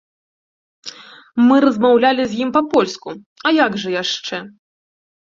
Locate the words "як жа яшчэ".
3.65-4.41